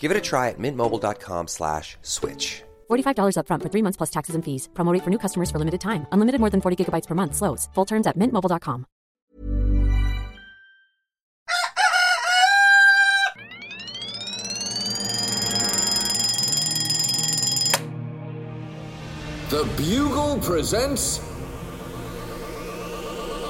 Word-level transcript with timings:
Give 0.00 0.10
it 0.10 0.16
a 0.16 0.20
try 0.20 0.48
at 0.48 0.58
mintmobile.com 0.58 1.48
slash 1.48 1.98
switch. 2.02 2.62
$45 2.90 3.36
upfront 3.36 3.62
for 3.62 3.68
three 3.68 3.82
months 3.82 3.98
plus 3.98 4.10
taxes 4.10 4.34
and 4.34 4.44
fees. 4.44 4.68
Promo 4.74 4.92
rate 4.92 5.04
for 5.04 5.10
new 5.10 5.18
customers 5.18 5.50
for 5.50 5.58
limited 5.58 5.80
time. 5.80 6.06
Unlimited 6.12 6.40
more 6.40 6.50
than 6.50 6.60
40 6.62 6.76
gigabytes 6.84 7.06
per 7.06 7.14
month. 7.14 7.36
Slows. 7.36 7.68
Full 7.74 7.84
terms 7.84 8.06
at 8.06 8.16
mintmobile.com. 8.16 8.86
The 19.50 19.64
Bugle 19.76 20.38
presents 20.38 21.18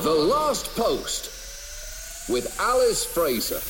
The 0.02 0.10
Last 0.10 0.74
Post 0.74 2.28
with 2.30 2.58
Alice 2.58 3.04
Fraser. 3.04 3.60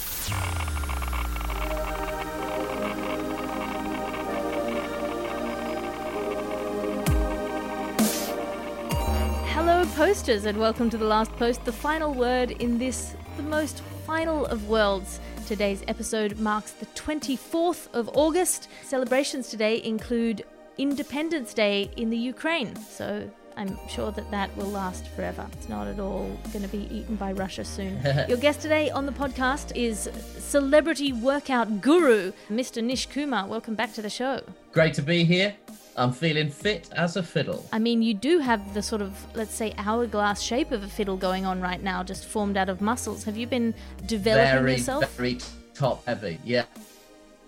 Posters, 9.97 10.45
and 10.45 10.59
welcome 10.59 10.89
to 10.89 10.97
the 10.97 11.05
last 11.05 11.33
post, 11.33 11.65
the 11.65 11.73
final 11.73 12.15
word 12.15 12.53
in 12.53 12.79
this, 12.79 13.15
the 13.37 13.43
most 13.43 13.81
final 14.07 14.47
of 14.47 14.69
worlds. 14.69 15.21
Today's 15.47 15.83
episode 15.89 16.39
marks 16.39 16.73
the 16.73 16.87
24th 16.87 17.93
of 17.93 18.09
August. 18.15 18.69
Celebrations 18.85 19.49
today 19.49 19.83
include 19.83 20.45
Independence 20.79 21.53
Day 21.53 21.91
in 21.97 22.09
the 22.11 22.17
Ukraine, 22.17 22.77
so 22.77 23.29
I'm 23.57 23.79
sure 23.89 24.13
that 24.13 24.31
that 24.31 24.57
will 24.57 24.69
last 24.69 25.09
forever. 25.09 25.47
It's 25.53 25.69
not 25.69 25.87
at 25.89 25.99
all 25.99 26.39
going 26.53 26.63
to 26.63 26.69
be 26.69 26.89
eaten 26.95 27.17
by 27.17 27.33
Russia 27.33 27.65
soon. 27.65 28.01
Your 28.29 28.39
guest 28.39 28.61
today 28.61 28.91
on 28.91 29.07
the 29.07 29.13
podcast 29.13 29.77
is 29.77 30.09
celebrity 30.39 31.13
workout 31.13 31.81
guru, 31.81 32.33
Mr. 32.49 32.83
Nish 32.83 33.07
Kumar. 33.07 33.47
Welcome 33.47 33.75
back 33.75 33.93
to 33.95 34.03
the 34.03 34.11
show. 34.11 34.43
Great 34.73 34.95
to 34.95 35.03
be 35.03 35.25
here. 35.25 35.57
I'm 36.01 36.13
feeling 36.13 36.49
fit 36.49 36.89
as 36.97 37.17
a 37.17 37.23
fiddle. 37.23 37.67
I 37.75 37.79
mean, 37.79 38.01
you 38.03 38.15
do 38.15 38.39
have 38.39 38.73
the 38.73 38.81
sort 38.83 39.03
of, 39.03 39.13
let's 39.35 39.55
say, 39.55 39.75
hourglass 39.77 40.41
shape 40.41 40.73
of 40.73 40.83
a 40.83 40.89
fiddle 40.89 41.19
going 41.19 41.45
on 41.45 41.61
right 41.61 41.83
now, 41.83 42.03
just 42.03 42.25
formed 42.27 42.57
out 42.57 42.71
of 42.71 42.81
muscles. 42.81 43.23
Have 43.25 43.37
you 43.37 43.47
been 43.47 43.75
developing 44.07 44.61
Very, 44.63 44.73
yourself? 44.73 45.15
very 45.17 45.39
top 45.75 46.07
heavy. 46.07 46.39
Yeah. 46.43 46.65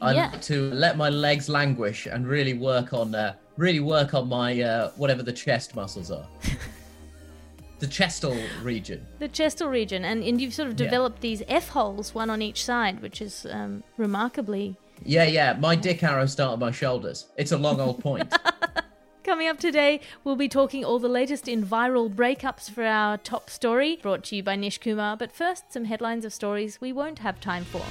I 0.03 0.13
Yeah. 0.13 0.31
like 0.33 0.43
to 0.43 0.71
let 0.73 0.99
my 0.99 1.09
legs 1.09 1.49
languish 1.49 2.05
and 2.07 2.27
really 2.29 2.53
work 2.53 2.93
on, 2.93 3.15
uh, 3.15 3.35
really 3.57 3.81
work 3.81 4.13
on 4.13 4.29
my 4.29 4.61
uh, 4.61 4.91
whatever 4.97 5.23
the 5.23 5.33
chest 5.33 5.75
muscles 5.75 6.11
are. 6.11 6.27
the 7.79 7.87
chestal 7.87 8.37
region. 8.63 9.07
The 9.19 9.29
chestal 9.31 9.71
region, 9.71 10.05
and, 10.05 10.23
and 10.23 10.41
you've 10.43 10.53
sort 10.53 10.69
of 10.69 10.79
Yeah. 10.79 10.85
developed 10.87 11.23
these 11.23 11.43
F 11.49 11.69
holes, 11.71 12.15
one 12.15 12.29
on 12.29 12.43
each 12.43 12.63
side, 12.65 13.01
which 13.01 13.23
is 13.23 13.47
um, 13.51 13.83
remarkably. 13.97 14.77
Yeah, 15.05 15.25
yeah. 15.25 15.57
My 15.59 15.75
dick 15.75 16.03
arrows 16.03 16.33
start 16.33 16.55
at 16.55 16.59
my 16.59 16.71
shoulders. 16.71 17.27
It's 17.37 17.53
a 17.53 17.59
long 17.59 17.81
old 17.81 18.01
point. 18.01 18.33
Coming 19.25 19.49
up 19.49 19.59
today, 19.59 20.01
we'll 20.25 20.37
be 20.37 20.49
talking 20.49 20.85
all 20.85 20.99
the 20.99 21.09
latest 21.09 21.49
in 21.49 21.65
viral 21.65 22.13
breakups 22.13 22.71
for 22.71 22.85
our 22.85 23.17
top 23.17 23.49
story, 23.49 23.99
brought 24.03 24.25
to 24.25 24.37
you 24.37 24.43
by 24.43 24.57
Nish 24.57 24.79
Kumar. 24.79 25.17
But 25.17 25.33
first, 25.33 25.73
some 25.73 25.85
headlines 25.85 26.25
of 26.25 26.33
stories 26.33 26.81
we 26.81 26.93
won't 26.93 27.21
have 27.21 27.41
time 27.41 27.65
for. 27.65 27.83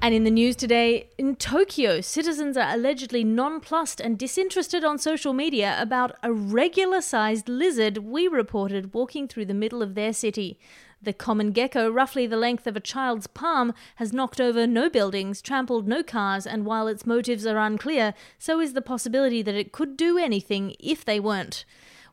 And 0.00 0.14
in 0.14 0.24
the 0.24 0.30
news 0.30 0.56
today, 0.56 1.10
in 1.16 1.36
Tokyo, 1.36 2.00
citizens 2.00 2.56
are 2.56 2.74
allegedly 2.74 3.22
nonplussed 3.22 4.00
and 4.00 4.18
disinterested 4.18 4.82
on 4.82 4.98
social 4.98 5.32
media 5.32 5.76
about 5.78 6.16
a 6.24 6.32
regular 6.32 7.00
sized 7.00 7.48
lizard 7.48 7.98
we 7.98 8.26
reported 8.26 8.94
walking 8.94 9.28
through 9.28 9.44
the 9.44 9.54
middle 9.54 9.80
of 9.80 9.94
their 9.94 10.12
city. 10.12 10.58
The 11.04 11.12
common 11.12 11.50
gecko, 11.50 11.90
roughly 11.90 12.28
the 12.28 12.36
length 12.36 12.64
of 12.68 12.76
a 12.76 12.80
child's 12.80 13.26
palm, 13.26 13.74
has 13.96 14.12
knocked 14.12 14.40
over 14.40 14.68
no 14.68 14.88
buildings, 14.88 15.42
trampled 15.42 15.88
no 15.88 16.04
cars, 16.04 16.46
and 16.46 16.64
while 16.64 16.86
its 16.86 17.04
motives 17.04 17.44
are 17.44 17.58
unclear, 17.58 18.14
so 18.38 18.60
is 18.60 18.72
the 18.72 18.82
possibility 18.82 19.42
that 19.42 19.56
it 19.56 19.72
could 19.72 19.96
do 19.96 20.16
anything 20.16 20.76
if 20.78 21.04
they 21.04 21.18
weren't. 21.18 21.64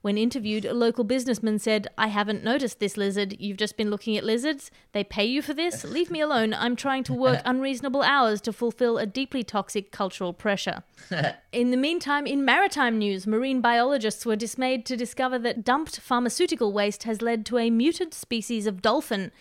When 0.02 0.18
interviewed, 0.18 0.64
a 0.64 0.74
local 0.74 1.04
businessman 1.04 1.60
said, 1.60 1.88
I 1.98 2.08
haven't 2.08 2.42
noticed 2.42 2.80
this 2.80 2.96
lizard. 2.96 3.36
You've 3.38 3.58
just 3.58 3.76
been 3.76 3.90
looking 3.90 4.16
at 4.16 4.24
lizards. 4.24 4.72
They 4.94 5.04
pay 5.04 5.26
you 5.26 5.42
for 5.42 5.54
this? 5.54 5.84
Leave 5.84 6.10
me 6.10 6.22
alone. 6.22 6.54
I'm 6.54 6.78
trying 6.78 7.04
to 7.06 7.14
work 7.14 7.42
unreasonable 7.46 8.02
hours 8.02 8.40
to 8.42 8.54
fulfill 8.54 8.98
a 8.98 9.06
deeply 9.06 9.44
toxic 9.44 9.92
cultural 9.92 10.32
pressure. 10.32 10.84
In 11.52 11.72
the 11.72 11.78
meantime, 11.78 12.26
in 12.26 12.46
maritime 12.46 12.98
news, 12.98 13.28
marine 13.28 13.60
biologists 13.60 14.26
were 14.26 14.36
dismayed 14.36 14.86
to 14.86 14.96
discover 14.96 15.38
that 15.40 15.66
dumped 15.66 16.00
pharmaceutical 16.00 16.72
waste 16.72 17.04
has 17.04 17.22
led 17.22 17.46
to 17.48 17.58
a 17.58 17.70
mutant 17.70 18.14
species 18.14 18.68
of 18.68 18.82
dolphin. 18.82 19.32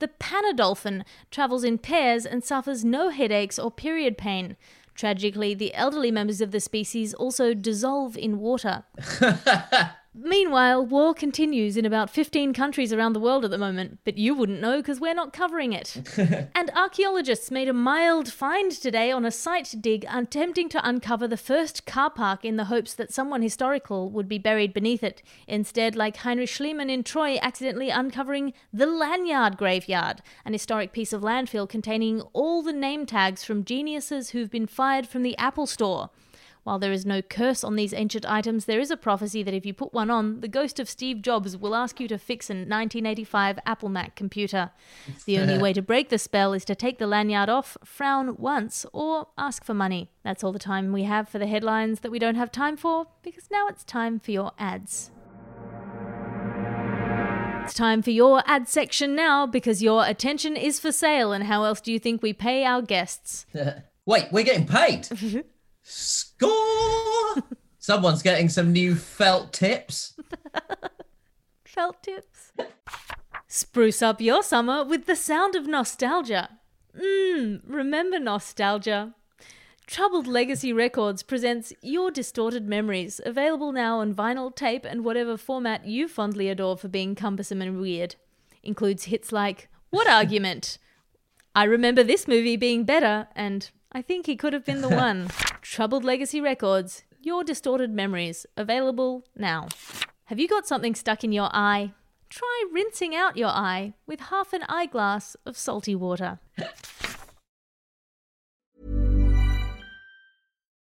The 0.00 0.08
panadolphin 0.08 1.04
travels 1.30 1.62
in 1.62 1.78
pairs 1.78 2.26
and 2.26 2.42
suffers 2.42 2.84
no 2.84 3.10
headaches 3.10 3.58
or 3.58 3.70
period 3.70 4.18
pain. 4.18 4.56
Tragically, 4.94 5.54
the 5.54 5.72
elderly 5.74 6.10
members 6.10 6.40
of 6.40 6.50
the 6.50 6.60
species 6.60 7.14
also 7.14 7.54
dissolve 7.54 8.16
in 8.16 8.40
water. 8.40 8.82
Meanwhile, 10.14 10.84
war 10.84 11.14
continues 11.14 11.78
in 11.78 11.86
about 11.86 12.10
15 12.10 12.52
countries 12.52 12.92
around 12.92 13.14
the 13.14 13.20
world 13.20 13.46
at 13.46 13.50
the 13.50 13.56
moment, 13.56 13.98
but 14.04 14.18
you 14.18 14.34
wouldn't 14.34 14.60
know 14.60 14.76
because 14.76 15.00
we're 15.00 15.14
not 15.14 15.32
covering 15.32 15.72
it. 15.72 15.96
and 16.54 16.70
archaeologists 16.76 17.50
made 17.50 17.66
a 17.66 17.72
mild 17.72 18.30
find 18.30 18.70
today 18.72 19.10
on 19.10 19.24
a 19.24 19.30
site 19.30 19.74
dig 19.80 20.04
attempting 20.12 20.68
to 20.68 20.86
uncover 20.86 21.26
the 21.26 21.38
first 21.38 21.86
car 21.86 22.10
park 22.10 22.44
in 22.44 22.58
the 22.58 22.66
hopes 22.66 22.92
that 22.92 23.10
someone 23.10 23.40
historical 23.40 24.10
would 24.10 24.28
be 24.28 24.36
buried 24.36 24.74
beneath 24.74 25.02
it. 25.02 25.22
Instead, 25.46 25.96
like 25.96 26.18
Heinrich 26.18 26.50
Schliemann 26.50 26.90
in 26.90 27.04
Troy, 27.04 27.38
accidentally 27.40 27.88
uncovering 27.88 28.52
the 28.70 28.86
Lanyard 28.86 29.56
Graveyard, 29.56 30.20
an 30.44 30.52
historic 30.52 30.92
piece 30.92 31.14
of 31.14 31.22
landfill 31.22 31.66
containing 31.66 32.20
all 32.34 32.62
the 32.62 32.72
name 32.74 33.06
tags 33.06 33.44
from 33.44 33.64
geniuses 33.64 34.30
who've 34.30 34.50
been 34.50 34.66
fired 34.66 35.08
from 35.08 35.22
the 35.22 35.38
Apple 35.38 35.66
Store. 35.66 36.10
While 36.64 36.78
there 36.78 36.92
is 36.92 37.04
no 37.04 37.22
curse 37.22 37.64
on 37.64 37.74
these 37.74 37.92
ancient 37.92 38.24
items, 38.24 38.66
there 38.66 38.78
is 38.78 38.92
a 38.92 38.96
prophecy 38.96 39.42
that 39.42 39.54
if 39.54 39.66
you 39.66 39.74
put 39.74 39.92
one 39.92 40.10
on, 40.10 40.40
the 40.40 40.48
ghost 40.48 40.78
of 40.78 40.88
Steve 40.88 41.20
Jobs 41.20 41.56
will 41.56 41.74
ask 41.74 41.98
you 41.98 42.06
to 42.06 42.18
fix 42.18 42.50
an 42.50 42.58
1985 42.58 43.58
Apple 43.66 43.88
Mac 43.88 44.14
computer. 44.14 44.70
The 45.26 45.40
only 45.40 45.58
way 45.58 45.72
to 45.72 45.82
break 45.82 46.08
the 46.08 46.18
spell 46.18 46.52
is 46.52 46.64
to 46.66 46.76
take 46.76 46.98
the 46.98 47.08
lanyard 47.08 47.48
off, 47.48 47.76
frown 47.84 48.36
once, 48.36 48.86
or 48.92 49.26
ask 49.36 49.64
for 49.64 49.74
money. 49.74 50.10
That's 50.22 50.44
all 50.44 50.52
the 50.52 50.60
time 50.60 50.92
we 50.92 51.02
have 51.02 51.28
for 51.28 51.40
the 51.40 51.48
headlines 51.48 52.00
that 52.00 52.12
we 52.12 52.20
don't 52.20 52.36
have 52.36 52.52
time 52.52 52.76
for, 52.76 53.08
because 53.24 53.50
now 53.50 53.66
it's 53.66 53.82
time 53.82 54.20
for 54.20 54.30
your 54.30 54.52
ads. 54.56 55.10
It's 57.64 57.74
time 57.74 58.02
for 58.02 58.10
your 58.10 58.42
ad 58.46 58.68
section 58.68 59.16
now 59.16 59.46
because 59.46 59.82
your 59.82 60.06
attention 60.06 60.56
is 60.56 60.78
for 60.78 60.92
sale, 60.92 61.32
and 61.32 61.44
how 61.44 61.64
else 61.64 61.80
do 61.80 61.92
you 61.92 61.98
think 61.98 62.22
we 62.22 62.32
pay 62.32 62.64
our 62.64 62.82
guests? 62.82 63.46
Wait, 64.06 64.26
we're 64.30 64.44
getting 64.44 64.66
paid. 64.66 65.08
Score! 65.82 67.42
Someone's 67.78 68.22
getting 68.22 68.48
some 68.48 68.72
new 68.72 68.94
felt 68.94 69.52
tips. 69.52 70.14
Felt 71.64 72.02
tips. 72.02 72.52
Spruce 73.48 74.02
up 74.02 74.20
your 74.20 74.42
summer 74.42 74.84
with 74.84 75.06
the 75.06 75.16
sound 75.16 75.54
of 75.54 75.66
nostalgia. 75.66 76.58
Mmm, 76.96 77.62
remember 77.66 78.18
nostalgia? 78.18 79.14
Troubled 79.86 80.26
Legacy 80.26 80.72
Records 80.72 81.22
presents 81.22 81.72
Your 81.82 82.10
Distorted 82.10 82.68
Memories, 82.68 83.20
available 83.26 83.72
now 83.72 83.98
on 83.98 84.14
vinyl, 84.14 84.54
tape, 84.54 84.84
and 84.84 85.04
whatever 85.04 85.36
format 85.36 85.86
you 85.86 86.08
fondly 86.08 86.48
adore 86.48 86.76
for 86.76 86.88
being 86.88 87.14
cumbersome 87.14 87.60
and 87.60 87.80
weird. 87.80 88.14
Includes 88.62 89.04
hits 89.04 89.32
like 89.32 89.68
What 89.90 90.08
Argument? 90.08 90.78
I 91.54 91.64
remember 91.64 92.02
this 92.02 92.28
movie 92.28 92.56
being 92.56 92.84
better, 92.84 93.28
and 93.34 93.70
I 93.94 94.00
think 94.02 94.26
he 94.26 94.36
could 94.36 94.52
have 94.52 94.64
been 94.64 94.80
the 94.80 94.88
one. 95.06 95.28
Troubled 95.60 96.04
Legacy 96.04 96.40
Records, 96.40 97.04
Your 97.20 97.44
Distorted 97.44 97.90
Memories, 97.90 98.46
available 98.56 99.24
now. 99.36 99.68
Have 100.24 100.38
you 100.38 100.48
got 100.48 100.66
something 100.66 100.94
stuck 100.94 101.24
in 101.24 101.32
your 101.32 101.50
eye? 101.52 101.92
Try 102.30 102.64
rinsing 102.72 103.14
out 103.14 103.36
your 103.36 103.50
eye 103.50 103.92
with 104.06 104.20
half 104.20 104.54
an 104.54 104.62
eyeglass 104.66 105.36
of 105.44 105.56
salty 105.56 105.94
water. 105.94 106.38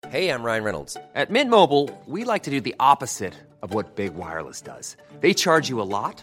Hey, 0.09 0.29
I'm 0.29 0.45
Ryan 0.45 0.63
Reynolds. 0.63 0.97
At 1.17 1.31
Mint 1.31 1.51
Mobile, 1.51 1.91
we 2.07 2.23
like 2.23 2.45
to 2.45 2.51
do 2.51 2.61
the 2.61 2.77
opposite 2.79 3.35
of 3.63 3.75
what 3.75 3.97
Big 3.97 4.15
Wireless 4.15 4.61
does. 4.61 4.97
They 5.19 5.35
charge 5.35 5.69
you 5.69 5.81
a 5.81 5.83
lot, 5.83 6.23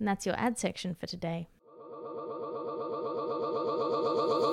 And 0.00 0.08
that's 0.08 0.26
your 0.26 0.34
ad 0.36 0.58
section 0.58 0.96
for 0.98 1.06
today. 1.06 1.46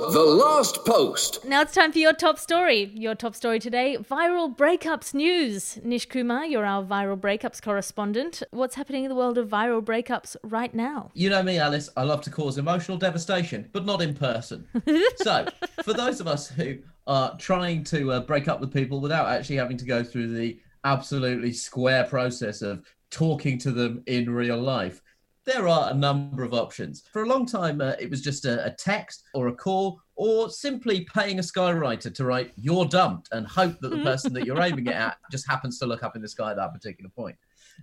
The 0.09 0.23
last 0.23 0.85
post. 0.85 1.45
Now 1.45 1.61
it's 1.61 1.73
time 1.73 1.91
for 1.91 1.99
your 1.99 2.13
top 2.13 2.38
story. 2.38 2.91
Your 2.95 3.15
top 3.15 3.35
story 3.35 3.59
today 3.59 3.97
viral 3.97 4.55
breakups 4.55 5.13
news. 5.13 5.79
Nish 5.83 6.05
Kumar, 6.05 6.45
you're 6.45 6.65
our 6.65 6.83
viral 6.83 7.19
breakups 7.19 7.61
correspondent. 7.61 8.44
What's 8.51 8.75
happening 8.75 9.03
in 9.03 9.09
the 9.09 9.15
world 9.15 9.38
of 9.38 9.47
viral 9.47 9.81
breakups 9.81 10.35
right 10.44 10.73
now? 10.73 11.11
You 11.13 11.29
know 11.29 11.44
me, 11.44 11.59
Alice. 11.59 11.89
I 11.95 12.03
love 12.03 12.21
to 12.21 12.29
cause 12.29 12.57
emotional 12.57 12.97
devastation, 12.97 13.69
but 13.71 13.85
not 13.85 14.01
in 14.01 14.15
person. 14.15 14.67
so, 15.17 15.47
for 15.83 15.94
those 15.94 16.19
of 16.19 16.27
us 16.27 16.49
who 16.49 16.77
are 17.05 17.38
trying 17.38 17.83
to 17.85 18.11
uh, 18.11 18.19
break 18.21 18.47
up 18.47 18.59
with 18.59 18.73
people 18.73 18.99
without 18.99 19.27
actually 19.27 19.57
having 19.57 19.77
to 19.77 19.85
go 19.85 20.03
through 20.03 20.33
the 20.33 20.59
absolutely 20.83 21.53
square 21.53 22.03
process 22.05 22.61
of 22.61 22.85
talking 23.11 23.57
to 23.57 23.71
them 23.71 24.03
in 24.07 24.29
real 24.29 24.59
life, 24.59 25.01
there 25.47 25.67
are 25.67 25.89
a 25.91 25.94
number 25.94 26.44
of 26.44 26.53
options. 26.53 27.05
For 27.13 27.23
a 27.23 27.25
long 27.25 27.45
time, 27.45 27.79
uh, 27.79 27.94
it 27.99 28.09
was 28.09 28.21
just 28.21 28.44
a, 28.44 28.65
a, 28.65 28.71
text 28.71 29.23
or 29.33 29.47
a 29.47 29.55
call 29.55 30.01
or 30.15 30.49
simply 30.49 31.07
paying 31.15 31.39
a 31.39 31.41
skywriter 31.41 32.13
to 32.13 32.25
write, 32.25 32.51
You're 32.57 32.85
dumped, 32.85 33.29
and 33.31 33.47
hope 33.47 33.79
that 33.79 33.89
the 33.89 34.03
person 34.03 34.33
that 34.33 34.45
you're 34.45 34.61
aiming 34.61 34.88
it 34.88 34.94
at 34.94 35.17
just 35.31 35.47
happens 35.49 35.79
to 35.79 35.85
look 35.85 36.03
up 36.03 36.17
in 36.17 36.21
the 36.21 36.27
sky 36.27 36.51
at 36.51 36.57
that 36.57 36.73
particular 36.73 37.09
point. 37.09 37.38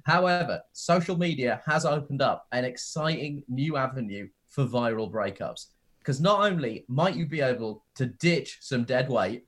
However, 0.05 0.61
social 0.73 1.17
media 1.17 1.63
has 1.65 1.87
opened 1.87 2.21
up 2.21 2.47
an 2.53 2.67
exciting 2.67 3.43
new 3.49 3.79
avenue 3.79 4.29
for 4.49 4.67
viral 4.67 5.11
breakups. 5.11 5.69
Because 6.01 6.21
not 6.21 6.41
only 6.41 6.85
might 6.87 7.17
you 7.17 7.25
be 7.25 7.41
able 7.41 7.83
to 7.95 8.05
ditch 8.07 8.59
some 8.61 8.85
dead 8.85 9.09
weight 9.09 9.47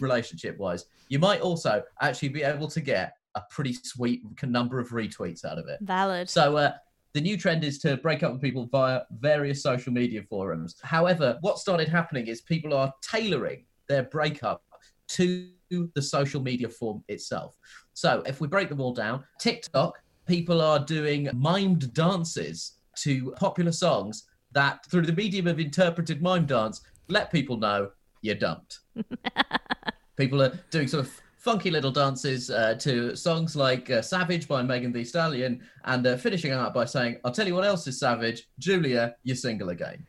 relationship 0.00 0.56
wise, 0.56 0.86
you 1.10 1.18
might 1.18 1.42
also 1.42 1.82
actually 2.00 2.30
be 2.30 2.42
able 2.42 2.68
to 2.68 2.80
get 2.80 3.12
a 3.34 3.42
pretty 3.50 3.74
sweet 3.74 4.22
number 4.42 4.80
of 4.80 4.88
retweets 4.88 5.44
out 5.44 5.58
of 5.58 5.68
it. 5.68 5.78
Valid. 5.82 6.30
So, 6.30 6.56
uh, 6.56 6.72
the 7.18 7.22
new 7.22 7.36
trend 7.36 7.64
is 7.64 7.80
to 7.80 7.96
break 7.96 8.22
up 8.22 8.30
with 8.30 8.40
people 8.40 8.68
via 8.70 9.00
various 9.18 9.60
social 9.60 9.92
media 9.92 10.22
forums. 10.22 10.76
However, 10.84 11.36
what 11.40 11.58
started 11.58 11.88
happening 11.88 12.28
is 12.28 12.42
people 12.42 12.72
are 12.72 12.94
tailoring 13.02 13.64
their 13.88 14.04
breakup 14.04 14.62
to 15.08 15.50
the 15.68 16.00
social 16.00 16.40
media 16.40 16.68
form 16.68 17.02
itself. 17.08 17.56
So 17.92 18.22
if 18.24 18.40
we 18.40 18.46
break 18.46 18.68
them 18.68 18.80
all 18.80 18.94
down, 18.94 19.24
TikTok, 19.40 19.98
people 20.28 20.62
are 20.62 20.78
doing 20.78 21.26
mimed 21.34 21.92
dances 21.92 22.74
to 22.98 23.32
popular 23.32 23.72
songs 23.72 24.28
that, 24.52 24.86
through 24.86 25.06
the 25.06 25.12
medium 25.12 25.48
of 25.48 25.58
interpreted 25.58 26.22
mime 26.22 26.46
dance, 26.46 26.82
let 27.08 27.32
people 27.32 27.56
know 27.56 27.90
you're 28.22 28.36
dumped. 28.36 28.78
people 30.16 30.40
are 30.40 30.56
doing 30.70 30.86
sort 30.86 31.04
of 31.04 31.20
funky 31.38 31.70
little 31.70 31.90
dances 31.90 32.50
uh, 32.50 32.74
to 32.74 33.16
songs 33.16 33.56
like 33.56 33.90
uh, 33.90 34.02
Savage 34.02 34.48
by 34.48 34.62
Megan 34.62 34.92
Thee 34.92 35.04
Stallion, 35.04 35.62
and 35.84 36.06
uh, 36.06 36.16
finishing 36.16 36.52
out 36.52 36.74
by 36.74 36.84
saying, 36.84 37.18
I'll 37.24 37.32
tell 37.32 37.46
you 37.46 37.54
what 37.54 37.64
else 37.64 37.86
is 37.86 37.98
savage. 37.98 38.48
Julia, 38.58 39.14
you're 39.22 39.36
single 39.36 39.70
again. 39.70 40.04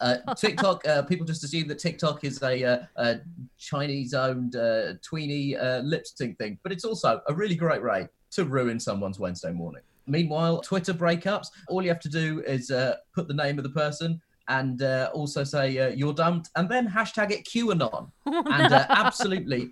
Uh, 0.00 0.16
TikTok, 0.34 0.86
uh, 0.88 1.02
people 1.02 1.26
just 1.26 1.44
assume 1.44 1.68
that 1.68 1.78
TikTok 1.78 2.24
is 2.24 2.42
a, 2.42 2.64
uh, 2.64 2.78
a 2.96 3.20
Chinese 3.58 4.14
owned 4.14 4.56
tweeny 5.02 5.56
lip 5.82 6.06
sync 6.06 6.38
thing, 6.38 6.58
but 6.62 6.72
it's 6.72 6.84
also 6.84 7.20
a 7.28 7.34
really 7.34 7.54
great 7.54 7.82
way 7.82 8.08
to 8.30 8.44
ruin 8.44 8.80
someone's 8.80 9.18
Wednesday 9.18 9.52
morning. 9.52 9.82
Meanwhile, 10.06 10.62
Twitter 10.62 10.94
breakups, 10.94 11.48
all 11.68 11.82
you 11.82 11.88
have 11.90 12.00
to 12.00 12.08
do 12.08 12.42
is 12.46 12.72
put 13.14 13.28
the 13.28 13.34
name 13.34 13.58
of 13.58 13.64
the 13.64 13.70
person 13.70 14.20
and 14.50 14.82
uh, 14.82 15.10
also 15.14 15.44
say 15.44 15.78
uh, 15.78 15.88
you're 15.88 16.12
dumped, 16.12 16.50
and 16.56 16.68
then 16.68 16.88
hashtag 16.88 17.30
it 17.30 17.44
QAnon, 17.44 18.10
oh, 18.26 18.42
and 18.52 18.74
uh, 18.74 18.84
absolutely 18.90 19.70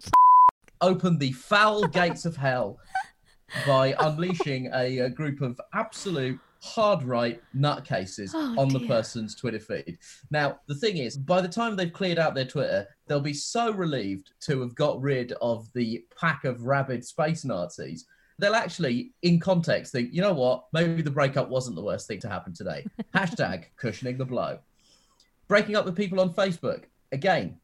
open 0.80 1.18
the 1.18 1.32
foul 1.32 1.86
gates 1.86 2.24
of 2.24 2.36
hell 2.36 2.78
by 3.66 3.94
unleashing 4.00 4.70
a, 4.74 4.98
a, 4.98 5.10
group 5.10 5.40
of 5.40 5.58
absolute 5.72 6.38
hard 6.60 7.02
right 7.02 7.40
nutcases 7.56 8.32
oh, 8.34 8.54
on 8.58 8.68
dear. 8.68 8.80
the 8.80 8.86
person's 8.86 9.34
Twitter 9.34 9.60
feed. 9.60 9.98
Now, 10.30 10.60
the 10.66 10.74
thing 10.74 10.98
is, 10.98 11.16
by 11.16 11.40
the 11.40 11.48
time 11.48 11.76
they've 11.76 11.92
cleared 11.92 12.18
out 12.18 12.34
their 12.34 12.44
Twitter, 12.44 12.86
they'll 13.06 13.20
be 13.20 13.32
so 13.32 13.72
relieved 13.72 14.32
to 14.40 14.60
have 14.60 14.74
got 14.74 15.00
rid 15.00 15.32
of 15.40 15.72
the 15.72 16.04
pack 16.18 16.44
of 16.44 16.62
rabid 16.62 17.04
space 17.04 17.44
Nazis. 17.44 18.06
They'll 18.38 18.54
actually, 18.54 19.12
in 19.22 19.40
context, 19.40 19.92
think, 19.92 20.12
you 20.12 20.20
know 20.20 20.32
what? 20.32 20.66
Maybe 20.72 21.02
the 21.02 21.10
breakup 21.10 21.48
wasn't 21.48 21.76
the 21.76 21.82
worst 21.82 22.06
thing 22.06 22.20
to 22.20 22.28
happen 22.28 22.52
today. 22.52 22.84
Hashtag 23.14 23.64
cushioning 23.76 24.18
the 24.18 24.24
blow. 24.24 24.58
Breaking 25.48 25.76
up 25.76 25.84
with 25.84 25.96
people 25.96 26.20
on 26.20 26.32
Facebook. 26.34 26.84
Again, 27.10 27.58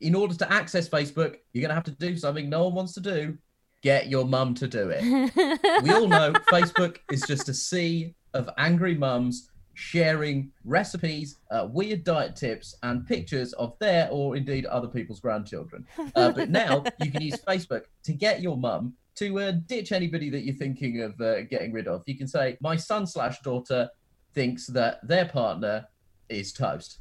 in 0.00 0.14
order 0.14 0.34
to 0.34 0.52
access 0.52 0.88
Facebook, 0.88 1.36
you're 1.52 1.62
going 1.62 1.70
to 1.70 1.74
have 1.74 1.84
to 1.84 1.90
do 1.92 2.16
something 2.16 2.48
no 2.48 2.64
one 2.64 2.74
wants 2.74 2.94
to 2.94 3.00
do. 3.00 3.36
Get 3.82 4.08
your 4.08 4.24
mum 4.24 4.54
to 4.54 4.66
do 4.66 4.90
it. 4.92 5.02
we 5.82 5.90
all 5.90 6.08
know 6.08 6.32
Facebook 6.52 6.98
is 7.12 7.22
just 7.22 7.48
a 7.48 7.54
sea 7.54 8.14
of 8.34 8.50
angry 8.58 8.94
mums 8.94 9.50
sharing 9.74 10.50
recipes, 10.64 11.36
uh, 11.52 11.68
weird 11.70 12.02
diet 12.02 12.34
tips, 12.34 12.74
and 12.82 13.06
pictures 13.06 13.52
of 13.54 13.78
their 13.78 14.08
or 14.10 14.36
indeed 14.36 14.66
other 14.66 14.88
people's 14.88 15.20
grandchildren. 15.20 15.86
Uh, 16.16 16.32
but 16.32 16.50
now 16.50 16.82
you 17.00 17.12
can 17.12 17.22
use 17.22 17.40
Facebook 17.46 17.82
to 18.02 18.12
get 18.12 18.42
your 18.42 18.56
mum 18.56 18.94
to 19.14 19.38
uh, 19.38 19.52
ditch 19.66 19.92
anybody 19.92 20.30
that 20.30 20.40
you're 20.40 20.56
thinking 20.56 21.02
of 21.02 21.20
uh, 21.20 21.42
getting 21.42 21.72
rid 21.72 21.86
of. 21.86 22.02
You 22.06 22.16
can 22.16 22.26
say, 22.26 22.56
My 22.60 22.74
son 22.74 23.06
slash 23.06 23.40
daughter 23.40 23.88
thinks 24.34 24.66
that 24.66 25.06
their 25.06 25.26
partner 25.26 25.86
is 26.28 26.52
toast. 26.52 26.98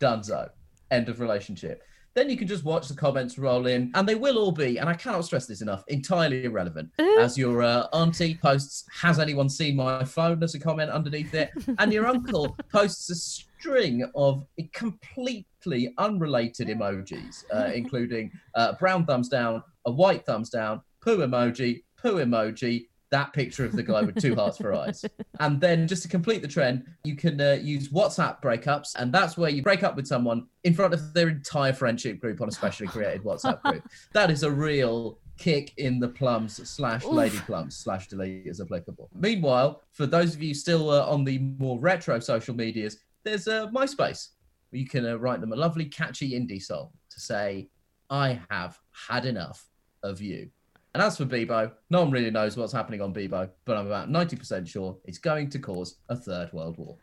Dunzo. 0.00 0.50
End 0.90 1.08
of 1.08 1.20
relationship 1.20 1.82
then 2.18 2.28
you 2.28 2.36
can 2.36 2.48
just 2.48 2.64
watch 2.64 2.88
the 2.88 2.94
comments 2.94 3.38
roll 3.38 3.66
in, 3.68 3.92
and 3.94 4.08
they 4.08 4.16
will 4.16 4.38
all 4.38 4.50
be, 4.50 4.78
and 4.78 4.88
I 4.88 4.94
cannot 4.94 5.24
stress 5.24 5.46
this 5.46 5.62
enough, 5.62 5.84
entirely 5.86 6.44
irrelevant. 6.44 6.90
Mm-hmm. 6.98 7.20
As 7.20 7.38
your 7.38 7.62
uh, 7.62 7.86
auntie 7.92 8.34
posts, 8.34 8.84
"Has 8.90 9.20
anyone 9.20 9.48
seen 9.48 9.76
my 9.76 10.04
phone?" 10.04 10.40
There's 10.40 10.56
a 10.56 10.60
comment 10.60 10.90
underneath 10.90 11.32
it, 11.34 11.50
and 11.78 11.92
your 11.92 12.06
uncle 12.06 12.56
posts 12.72 13.08
a 13.10 13.14
string 13.14 14.10
of 14.16 14.44
completely 14.72 15.94
unrelated 15.98 16.68
emojis, 16.68 17.44
uh, 17.54 17.70
including 17.72 18.32
uh, 18.56 18.72
brown 18.80 19.06
thumbs 19.06 19.28
down, 19.28 19.62
a 19.86 19.92
white 19.92 20.26
thumbs 20.26 20.50
down, 20.50 20.82
poo 21.00 21.18
emoji, 21.18 21.84
poo 22.02 22.16
emoji, 22.16 22.88
that 23.10 23.32
picture 23.32 23.64
of 23.64 23.72
the 23.72 23.82
guy 23.82 24.02
with 24.02 24.20
two 24.20 24.34
hearts 24.34 24.58
for 24.58 24.74
eyes. 24.74 25.04
And 25.40 25.60
then 25.60 25.86
just 25.86 26.02
to 26.02 26.08
complete 26.08 26.42
the 26.42 26.48
trend, 26.48 26.84
you 27.04 27.14
can 27.14 27.40
uh, 27.40 27.58
use 27.62 27.90
WhatsApp 27.90 28.42
breakups, 28.42 28.96
and 28.96 29.12
that's 29.12 29.36
where 29.36 29.50
you 29.50 29.62
break 29.62 29.84
up 29.84 29.94
with 29.94 30.06
someone 30.06 30.48
in 30.64 30.74
front 30.74 30.92
of 30.92 31.14
their 31.14 31.28
entire 31.28 31.72
friendship 31.72 32.18
group 32.18 32.40
on 32.40 32.48
a 32.48 32.50
specially 32.50 32.88
created 32.88 33.22
WhatsApp 33.22 33.62
group. 33.62 33.84
That 34.12 34.30
is 34.30 34.42
a 34.42 34.50
real 34.50 35.20
kick 35.38 35.72
in 35.76 36.00
the 36.00 36.08
plums 36.08 36.68
slash 36.68 37.04
lady 37.04 37.38
plums 37.38 37.76
slash 37.76 38.08
delete 38.08 38.46
is 38.46 38.60
applicable. 38.60 39.08
Meanwhile, 39.14 39.82
for 39.92 40.06
those 40.06 40.34
of 40.34 40.42
you 40.42 40.54
still 40.54 40.90
uh, 40.90 41.06
on 41.06 41.24
the 41.24 41.38
more 41.38 41.78
retro 41.78 42.18
social 42.18 42.54
medias, 42.54 42.98
there's 43.24 43.46
uh, 43.46 43.68
MySpace. 43.68 44.30
Where 44.70 44.80
you 44.80 44.88
can 44.88 45.06
uh, 45.06 45.16
write 45.16 45.40
them 45.40 45.52
a 45.52 45.56
lovely, 45.56 45.84
catchy 45.84 46.32
indie 46.32 46.62
song 46.62 46.90
to 47.10 47.20
say, 47.20 47.68
"I 48.10 48.40
have 48.50 48.78
had 49.08 49.24
enough 49.24 49.70
of 50.02 50.20
you." 50.20 50.50
And 50.94 51.02
as 51.02 51.16
for 51.16 51.26
Bebo, 51.26 51.70
no 51.90 52.00
one 52.02 52.10
really 52.10 52.30
knows 52.30 52.56
what's 52.56 52.72
happening 52.72 53.00
on 53.00 53.12
Bebo, 53.12 53.50
but 53.64 53.76
I'm 53.76 53.86
about 53.86 54.08
90% 54.10 54.66
sure 54.66 54.96
it's 55.04 55.18
going 55.18 55.50
to 55.50 55.58
cause 55.58 55.96
a 56.08 56.16
third 56.16 56.52
world 56.52 56.76
war. 56.78 56.96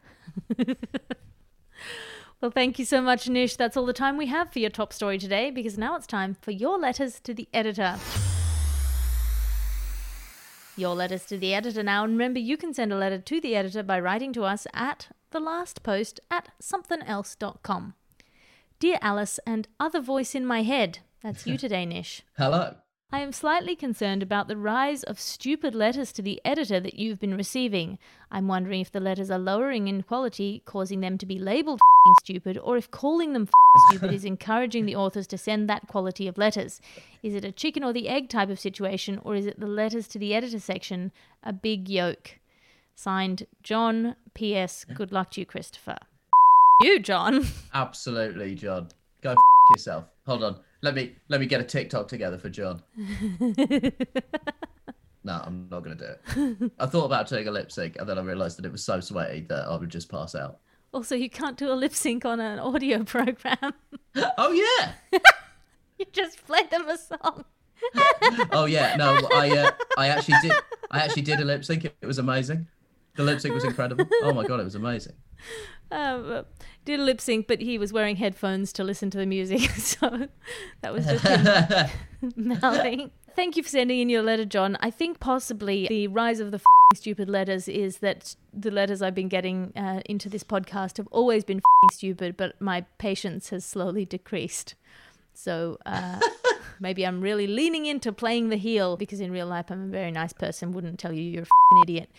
Well, 2.42 2.52
thank 2.52 2.78
you 2.78 2.86
so 2.86 3.02
much, 3.02 3.28
Nish. 3.28 3.56
That's 3.56 3.78
all 3.78 3.86
the 3.86 3.94
time 3.94 4.18
we 4.18 4.28
have 4.28 4.52
for 4.52 4.60
your 4.60 4.70
top 4.70 4.92
story 4.94 5.18
today 5.18 5.50
because 5.52 5.78
now 5.78 5.96
it's 5.96 6.06
time 6.06 6.36
for 6.42 6.52
your 6.52 6.78
letters 6.78 7.20
to 7.22 7.34
the 7.34 7.48
editor. 7.54 7.98
Your 10.78 10.94
letters 10.94 11.26
to 11.28 11.38
the 11.38 11.54
editor 11.54 11.82
now. 11.82 12.04
And 12.04 12.14
remember, 12.14 12.40
you 12.40 12.58
can 12.58 12.74
send 12.74 12.92
a 12.92 12.98
letter 12.98 13.18
to 13.18 13.42
the 13.42 13.56
editor 13.56 13.82
by 13.82 14.00
writing 14.00 14.34
to 14.34 14.44
us 14.44 14.68
at 14.74 15.08
the 15.32 15.40
last 15.40 15.82
post 15.82 16.20
at 16.30 16.50
somethingelse.com. 16.62 17.96
Dear 18.80 19.00
Alice 19.02 19.40
and 19.48 19.68
other 19.80 20.02
voice 20.02 20.36
in 20.36 20.46
my 20.46 20.64
head. 20.64 21.00
That's 21.24 21.48
you 21.48 21.58
today, 21.58 21.86
Nish. 21.86 22.22
Hello. 22.38 22.76
I 23.16 23.20
am 23.20 23.32
slightly 23.32 23.78
concerned 23.78 24.22
about 24.22 24.50
the 24.50 24.58
rise 24.58 25.02
of 25.04 25.22
stupid 25.22 25.74
letters 25.74 26.12
to 26.12 26.22
the 26.22 26.42
editor 26.44 26.82
that 26.82 27.00
you've 27.00 27.22
been 27.22 27.38
receiving. 27.38 27.98
I'm 28.30 28.50
wondering 28.50 28.82
if 28.82 28.92
the 28.92 29.00
letters 29.00 29.32
are 29.32 29.40
lowering 29.40 29.88
in 29.88 30.04
quality, 30.04 30.62
causing 30.66 31.00
them 31.00 31.18
to 31.20 31.26
be 31.26 31.40
labeled 31.40 31.80
stupid, 32.20 32.58
or 32.58 32.76
if 32.76 32.92
calling 32.92 33.32
them 33.32 33.48
stupid 33.88 34.14
is 34.14 34.26
encouraging 34.26 34.86
the 34.86 34.98
authors 34.98 35.28
to 35.28 35.38
send 35.38 35.70
that 35.70 35.88
quality 35.88 36.28
of 36.28 36.38
letters. 36.38 36.82
Is 37.24 37.36
it 37.36 37.46
a 37.46 37.54
chicken 37.54 37.86
or 37.86 37.94
the 37.94 38.10
egg 38.10 38.28
type 38.28 38.50
of 38.50 38.60
situation, 38.60 39.22
or 39.24 39.34
is 39.34 39.46
it 39.46 39.62
the 39.62 39.66
letters 39.66 40.10
to 40.10 40.20
the 40.20 40.36
editor 40.36 40.60
section 40.60 41.14
a 41.42 41.54
big 41.54 41.88
yoke? 41.88 42.40
Signed, 42.96 43.48
John. 43.64 44.18
P.S. 44.34 44.86
Good 44.94 45.14
luck 45.14 45.32
to 45.32 45.40
you, 45.40 45.46
Christopher. 45.46 46.00
you, 46.82 47.00
John. 47.00 47.48
Absolutely, 47.74 48.56
John. 48.56 48.90
Go 49.22 49.32
f- 49.32 49.38
yourself. 49.70 50.04
Hold 50.26 50.44
on. 50.44 50.60
Let 50.86 50.94
me 50.94 51.16
let 51.30 51.40
me 51.40 51.48
get 51.48 51.60
a 51.60 51.64
TikTok 51.64 52.08
together 52.08 52.38
for 52.38 52.48
John. 52.48 52.84
no, 52.96 53.08
I'm 55.44 55.68
not 55.72 55.84
gonna 55.84 55.96
do 55.96 56.06
it. 56.06 56.22
I 56.78 56.86
thought 56.86 57.06
about 57.06 57.28
doing 57.28 57.48
a 57.48 57.52
lip 57.52 57.72
sync 57.72 57.96
and 57.98 58.08
then 58.08 58.20
I 58.20 58.22
realised 58.22 58.60
that 58.60 58.66
it 58.66 58.72
was 58.72 58.86
so 58.86 59.00
sweaty 59.00 59.48
that 59.50 59.68
I 59.68 59.78
would 59.78 59.90
just 59.90 60.12
pass 60.12 60.36
out. 60.36 60.60
Also, 60.94 61.16
you 61.16 61.28
can't 61.28 61.58
do 61.58 61.72
a 61.72 61.74
lip 61.74 61.96
sync 61.96 62.24
on 62.24 62.40
an 62.40 62.60
audio 62.60 63.04
program. 63.04 63.74
Oh 64.38 64.52
yeah. 64.52 64.94
you 66.00 66.06
just 66.14 66.46
play 66.46 66.62
them 66.70 66.88
a 66.88 67.00
song. 67.00 67.46
Oh 68.52 68.66
yeah. 68.66 68.96
No, 68.96 69.28
I 69.34 69.58
uh, 69.58 69.72
I 69.98 70.10
actually 70.10 70.38
did 70.44 70.52
I 70.92 71.00
actually 71.00 71.24
did 71.24 71.40
a 71.40 71.46
lip 71.46 71.66
sync. 71.66 71.86
It 71.86 72.06
was 72.06 72.20
amazing. 72.20 72.68
The 73.16 73.24
lip 73.24 73.40
sync 73.40 73.54
was 73.54 73.64
incredible. 73.64 74.06
Oh 74.24 74.34
my 74.34 74.44
god, 74.46 74.60
it 74.60 74.64
was 74.64 74.76
amazing. 74.76 75.14
Um, 75.92 76.46
did 76.84 77.00
a 77.00 77.04
lip 77.04 77.22
sync, 77.22 77.48
but 77.48 77.62
he 77.62 77.78
was 77.78 77.94
wearing 77.94 78.16
headphones 78.16 78.74
to 78.74 78.84
listen 78.84 79.12
to 79.12 79.20
the 79.20 79.26
music, 79.28 79.70
so 79.78 80.28
that 80.82 80.92
was 80.92 81.06
just 81.06 81.26
him 81.26 81.90
mouthing. 82.36 83.12
Thank 83.36 83.56
you 83.56 83.62
for 83.64 83.70
sending 83.70 84.00
in 84.00 84.10
your 84.10 84.24
letter, 84.24 84.46
John. 84.46 84.78
I 84.80 84.90
think 84.90 85.20
possibly 85.20 85.88
the 85.88 86.08
rise 86.08 86.40
of 86.40 86.50
the 86.50 86.56
f***ing 86.56 86.98
stupid 86.98 87.30
letters 87.30 87.68
is 87.68 87.98
that 87.98 88.36
the 88.52 88.72
letters 88.72 89.04
I've 89.04 89.14
been 89.14 89.28
getting 89.28 89.74
uh, 89.76 90.02
into 90.06 90.28
this 90.28 90.44
podcast 90.44 90.98
have 90.98 91.08
always 91.12 91.44
been 91.44 91.58
f***ing 91.58 91.96
stupid, 91.96 92.36
but 92.36 92.60
my 92.60 92.82
patience 92.98 93.50
has 93.50 93.64
slowly 93.64 94.06
decreased. 94.06 94.74
So 95.34 95.78
uh, 95.86 96.20
maybe 96.80 97.06
I'm 97.06 97.22
really 97.22 97.46
leaning 97.46 97.86
into 97.86 98.12
playing 98.12 98.50
the 98.50 98.58
heel 98.58 98.98
because 98.98 99.20
in 99.20 99.32
real 99.32 99.48
life 99.48 99.70
I'm 99.70 99.84
a 99.84 99.92
very 99.92 100.12
nice 100.12 100.34
person, 100.34 100.72
wouldn't 100.72 100.98
tell 100.98 101.14
you 101.14 101.22
you're 101.22 101.44
a 101.44 101.46
f***ing 101.46 101.84
idiot. 101.84 102.10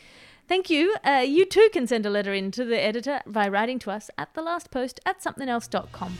Thank 0.49 0.71
you. 0.71 0.97
Uh, 1.05 1.25
you 1.27 1.45
too 1.45 1.69
can 1.73 1.87
send 1.87 2.07
a 2.07 2.11
letter 2.11 2.33
in 2.33 2.51
to 2.53 2.65
the 2.65 2.81
editor 2.81 3.21
by 3.27 3.49
writing 3.49 3.79
to 3.81 3.91
us 3.91 4.11
at 4.17 4.33
the 4.35 4.43
last 4.43 4.71
post 4.71 5.01
at 5.05 5.21
somethingelse.com. 5.21 6.17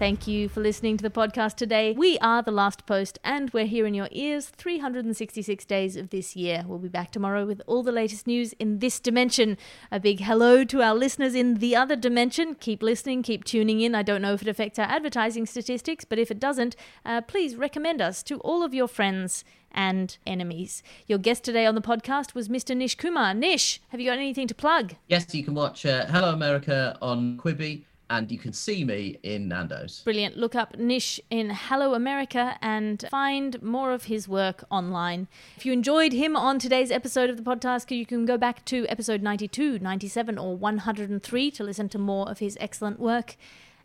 Thank 0.00 0.26
you 0.26 0.48
for 0.48 0.62
listening 0.62 0.96
to 0.96 1.02
the 1.02 1.10
podcast 1.10 1.56
today. 1.56 1.92
We 1.92 2.18
are 2.20 2.42
The 2.42 2.50
Last 2.50 2.86
Post, 2.86 3.18
and 3.22 3.50
we're 3.50 3.66
here 3.66 3.84
in 3.84 3.92
your 3.92 4.08
ears 4.12 4.48
366 4.48 5.66
days 5.66 5.94
of 5.94 6.08
this 6.08 6.34
year. 6.34 6.64
We'll 6.66 6.78
be 6.78 6.88
back 6.88 7.10
tomorrow 7.10 7.44
with 7.44 7.60
all 7.66 7.82
the 7.82 7.92
latest 7.92 8.26
news 8.26 8.54
in 8.54 8.78
this 8.78 8.98
dimension. 8.98 9.58
A 9.92 10.00
big 10.00 10.20
hello 10.20 10.64
to 10.64 10.80
our 10.80 10.94
listeners 10.94 11.34
in 11.34 11.56
the 11.56 11.76
other 11.76 11.96
dimension. 11.96 12.54
Keep 12.54 12.82
listening, 12.82 13.22
keep 13.22 13.44
tuning 13.44 13.82
in. 13.82 13.94
I 13.94 14.02
don't 14.02 14.22
know 14.22 14.32
if 14.32 14.40
it 14.40 14.48
affects 14.48 14.78
our 14.78 14.86
advertising 14.86 15.44
statistics, 15.44 16.06
but 16.06 16.18
if 16.18 16.30
it 16.30 16.40
doesn't, 16.40 16.76
uh, 17.04 17.20
please 17.20 17.56
recommend 17.56 18.00
us 18.00 18.22
to 18.22 18.38
all 18.38 18.62
of 18.62 18.72
your 18.72 18.88
friends 18.88 19.44
and 19.70 20.16
enemies. 20.26 20.82
Your 21.08 21.18
guest 21.18 21.44
today 21.44 21.66
on 21.66 21.74
the 21.74 21.82
podcast 21.82 22.34
was 22.34 22.48
Mr. 22.48 22.74
Nish 22.74 22.94
Kumar. 22.94 23.34
Nish, 23.34 23.82
have 23.88 24.00
you 24.00 24.08
got 24.08 24.16
anything 24.16 24.48
to 24.48 24.54
plug? 24.54 24.94
Yes, 25.08 25.34
you 25.34 25.44
can 25.44 25.54
watch 25.54 25.84
uh, 25.84 26.06
Hello 26.06 26.32
America 26.32 26.96
on 27.02 27.36
Quibi, 27.36 27.84
and 28.10 28.30
you 28.30 28.38
can 28.38 28.52
see 28.52 28.84
me 28.84 29.18
in 29.22 29.48
Nando's. 29.48 30.02
Brilliant. 30.02 30.36
Look 30.36 30.54
up 30.56 30.76
Nish 30.76 31.20
in 31.30 31.50
Hello 31.50 31.94
America 31.94 32.56
and 32.60 33.06
find 33.08 33.62
more 33.62 33.92
of 33.92 34.04
his 34.04 34.28
work 34.28 34.64
online. 34.68 35.28
If 35.56 35.64
you 35.64 35.72
enjoyed 35.72 36.12
him 36.12 36.36
on 36.36 36.58
today's 36.58 36.90
episode 36.90 37.30
of 37.30 37.36
the 37.36 37.42
podcast, 37.42 37.96
you 37.96 38.04
can 38.04 38.26
go 38.26 38.36
back 38.36 38.64
to 38.66 38.84
episode 38.88 39.22
92, 39.22 39.78
97, 39.78 40.36
or 40.36 40.56
103 40.56 41.50
to 41.52 41.64
listen 41.64 41.88
to 41.88 41.98
more 41.98 42.28
of 42.28 42.40
his 42.40 42.58
excellent 42.60 42.98
work. 42.98 43.36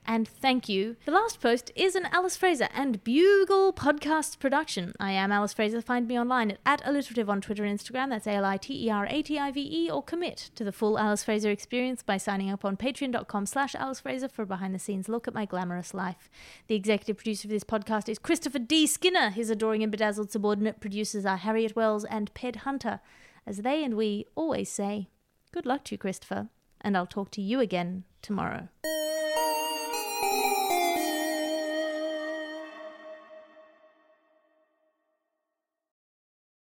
And 0.08 0.28
thank 0.28 0.70
you. 0.70 0.98
The 1.06 1.12
last 1.12 1.42
post 1.42 1.72
is 1.76 1.96
an 1.96 2.08
Alice 2.12 2.38
Fraser 2.38 2.70
and 2.74 3.04
Bugle 3.04 3.74
podcast 3.74 4.40
production. 4.40 4.94
I 5.00 5.12
am 5.12 5.32
Alice 5.32 5.54
Fraser. 5.54 5.82
Find 5.82 6.08
me 6.08 6.20
online 6.20 6.52
at, 6.52 6.60
at 6.66 6.82
aliterative 6.86 7.30
on 7.30 7.42
Twitter 7.42 7.64
and 7.64 7.80
Instagram. 7.80 8.10
That's 8.10 8.28
A 8.28 8.34
L 8.34 8.46
I 8.46 8.58
T 8.58 8.86
E 8.86 8.90
R 8.90 9.08
A 9.10 9.22
T 9.22 9.40
I 9.40 9.52
V 9.52 9.62
E. 9.62 9.90
Or 9.90 10.04
commit 10.04 10.52
to 10.56 10.64
the 10.64 10.72
full 10.72 11.00
Alice 11.00 11.24
Fraser 11.24 11.50
experience 11.50 12.04
by 12.04 12.18
signing 12.18 12.52
up 12.52 12.64
on 12.64 12.78
patreon.com 12.78 13.46
slash 13.46 13.74
Alice 13.76 14.00
Fraser 14.00 14.30
for 14.30 14.44
a 14.44 14.46
behind 14.46 14.76
the 14.76 14.80
scenes 14.80 15.10
look 15.10 15.28
at 15.28 15.34
my 15.34 15.46
glamorous 15.46 15.94
life. 15.94 16.30
The 16.68 16.76
executive 16.76 17.18
producer 17.18 17.48
of 17.48 17.52
this 17.52 17.64
podcast 17.64 18.08
is 18.08 18.20
Christopher 18.20 18.60
D. 18.60 18.86
Skinner. 18.86 19.32
His 19.32 19.50
adoring 19.50 19.82
and 19.82 19.92
bedazzled 19.92 20.32
subordinate 20.32 20.80
producers 20.80 21.26
are 21.26 21.38
Harriet 21.38 21.76
Wells 21.76 22.06
and 22.06 22.34
Ped 22.34 22.58
Hunter. 22.58 23.00
As 23.48 23.58
they 23.58 23.84
and 23.84 23.96
we 23.96 24.26
always 24.36 24.70
say, 24.70 25.10
good 25.52 25.66
luck 25.66 25.84
to 25.86 25.96
you, 25.96 25.98
Christopher, 25.98 26.50
and 26.82 26.96
I'll 26.96 27.06
talk 27.06 27.32
to 27.32 27.42
you 27.42 27.60
again 27.60 28.04
tomorrow. 28.22 28.70